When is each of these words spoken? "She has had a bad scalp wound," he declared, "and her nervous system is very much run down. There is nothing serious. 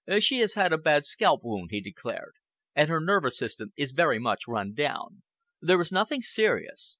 "She 0.17 0.39
has 0.39 0.55
had 0.55 0.73
a 0.73 0.79
bad 0.79 1.05
scalp 1.05 1.41
wound," 1.43 1.67
he 1.69 1.79
declared, 1.79 2.33
"and 2.73 2.89
her 2.89 2.99
nervous 2.99 3.37
system 3.37 3.71
is 3.77 3.91
very 3.91 4.17
much 4.17 4.47
run 4.47 4.73
down. 4.73 5.21
There 5.61 5.79
is 5.79 5.91
nothing 5.91 6.23
serious. 6.23 6.89